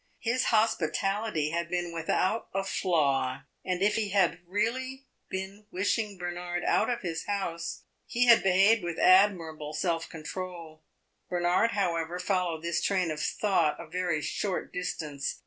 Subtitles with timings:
[0.17, 6.63] His hospitality had been without a flaw, and if he had really been wishing Bernard
[6.63, 10.81] out of his house, he had behaved with admirable self control.
[11.29, 15.35] Bernard, however, followed this train of thought a very short distance.